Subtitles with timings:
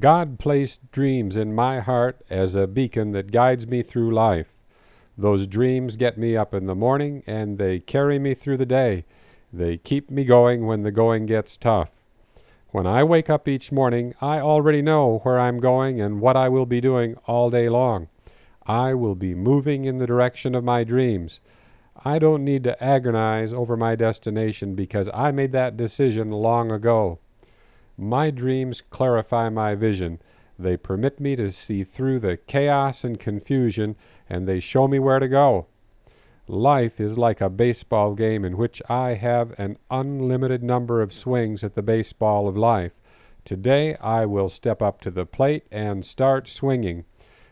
[0.00, 4.56] God placed dreams in my heart as a beacon that guides me through life.
[5.16, 9.04] Those dreams get me up in the morning and they carry me through the day.
[9.52, 11.90] They keep me going when the going gets tough.
[12.70, 16.48] When I wake up each morning, I already know where I'm going and what I
[16.48, 18.08] will be doing all day long.
[18.66, 21.40] I will be moving in the direction of my dreams.
[22.04, 27.20] I don't need to agonize over my destination because I made that decision long ago.
[27.98, 30.20] My dreams clarify my vision.
[30.58, 33.96] They permit me to see through the chaos and confusion,
[34.28, 35.66] and they show me where to go.
[36.48, 41.64] Life is like a baseball game in which I have an unlimited number of swings
[41.64, 42.92] at the baseball of life.
[43.44, 47.04] Today I will step up to the plate and start swinging.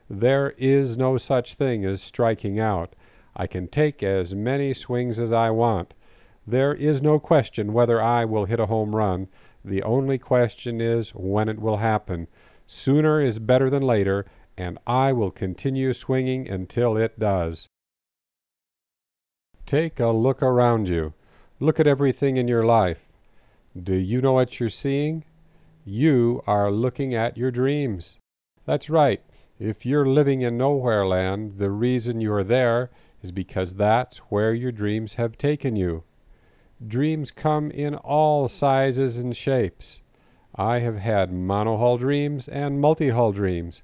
[0.09, 2.95] There is no such thing as striking out.
[3.35, 5.95] I can take as many swings as I want.
[6.47, 9.29] There is no question whether I will hit a home run.
[9.65, 12.29] The only question is when it will happen.
[12.67, 17.69] Sooner is better than later, and I will continue swinging until it does.
[19.67, 21.15] Take a look around you.
[21.59, 23.01] Look at everything in your life.
[23.81, 25.25] Do you know what you're seeing?
[25.85, 28.19] You are looking at your dreams.
[28.67, 29.23] That's right.
[29.59, 32.91] If you're living in nowhere land, the reason you're there
[33.23, 36.05] is because that's where your dreams have taken you.
[36.87, 40.03] Dreams come in all sizes and shapes.
[40.55, 43.83] I have had monohull dreams and multi-hull dreams.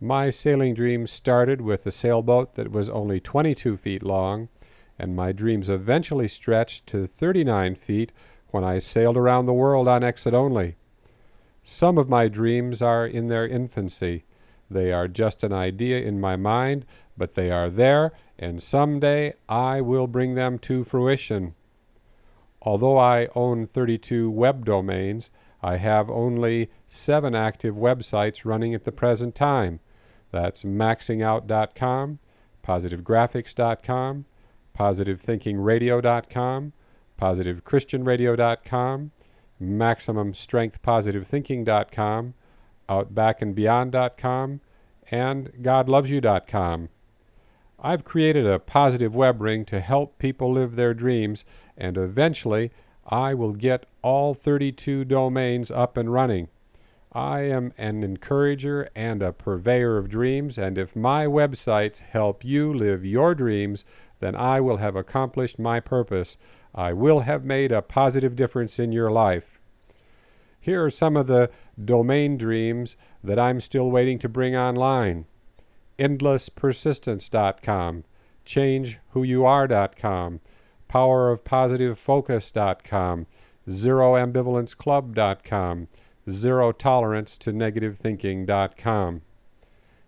[0.00, 4.48] My sailing dreams started with a sailboat that was only 22 feet long
[4.98, 8.12] and my dreams eventually stretched to 39 feet
[8.50, 10.76] when I sailed around the world on exit only.
[11.64, 14.24] Some of my dreams are in their infancy.
[14.70, 16.84] They are just an idea in my mind,
[17.16, 21.54] but they are there, and someday I will bring them to fruition.
[22.64, 25.30] Although I own 32 web domains,
[25.62, 29.80] I have only seven active websites running at the present time.
[30.30, 32.18] That's maxingout.com,
[32.66, 34.24] positivegraphics.com,
[34.78, 36.72] positivethinkingradio.com,
[37.20, 39.10] positivechristianradio.com,
[39.62, 42.34] maximumstrengthpositive.thinking.com,
[42.88, 44.60] outbackandbeyond.com,
[45.10, 46.88] and godlovesyou.com.
[47.84, 51.44] I've created a positive web ring to help people live their dreams,
[51.76, 52.72] and eventually
[53.06, 56.48] I will get all 32 domains up and running.
[57.12, 62.72] I am an encourager and a purveyor of dreams, and if my websites help you
[62.72, 63.84] live your dreams,
[64.18, 66.38] then I will have accomplished my purpose.
[66.74, 69.60] I will have made a positive difference in your life.
[70.58, 71.50] Here are some of the
[71.84, 75.26] domain dreams that I'm still waiting to bring online
[75.98, 78.04] endlesspersistence.com,
[78.44, 80.40] changewhoyouare.com,
[80.88, 83.26] powerofpositivefocus.com,
[83.68, 85.88] zeroambivalenceclub.com,
[86.28, 87.52] zero tolerance to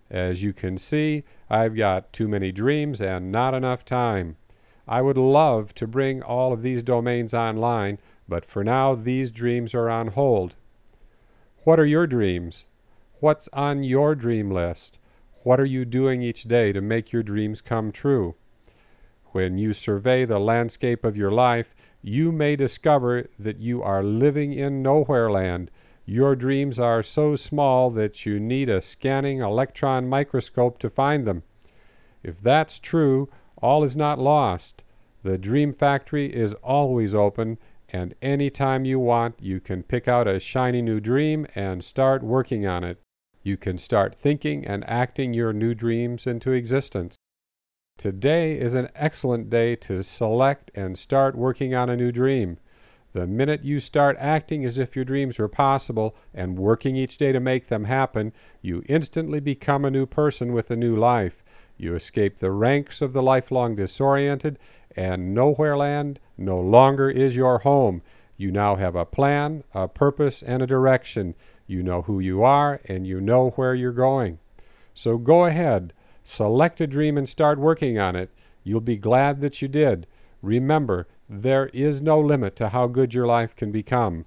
[0.09, 4.37] As you can see, I've got too many dreams and not enough time.
[4.87, 9.75] I would love to bring all of these domains online, but for now these dreams
[9.75, 10.55] are on hold.
[11.63, 12.63] What are your dreams?
[13.19, 14.97] What's on your dream list?
[15.47, 18.35] What are you doing each day to make your dreams come true?
[19.27, 24.51] When you survey the landscape of your life, you may discover that you are living
[24.51, 25.71] in nowhere land
[26.05, 31.43] your dreams are so small that you need a scanning electron microscope to find them.
[32.23, 33.29] If that's true,
[33.61, 34.83] all is not lost.
[35.23, 37.57] The Dream Factory is always open,
[37.87, 42.21] and any time you want, you can pick out a shiny new dream and start
[42.21, 43.01] working on it.
[43.47, 47.15] You can start thinking and acting your new dreams into existence.
[47.97, 52.57] Today is an excellent day to select and start working on a new dream.
[53.13, 57.31] The minute you start acting as if your dreams were possible and working each day
[57.31, 61.41] to make them happen, you instantly become a new person with a new life.
[61.77, 64.59] You escape the ranks of the lifelong disoriented,
[64.93, 68.01] and Nowhere Land no longer is your home.
[68.35, 71.33] You now have a plan, a purpose, and a direction.
[71.67, 74.39] You know who you are, and you know where you're going.
[74.93, 75.93] So go ahead,
[76.23, 78.29] select a dream and start working on it.
[78.63, 80.07] You'll be glad that you did.
[80.41, 84.25] Remember, there is no limit to how good your life can become.